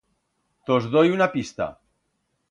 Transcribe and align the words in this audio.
Tos 0.69 0.87
doi 0.95 1.11
una 1.17 1.27
pista. 1.35 1.67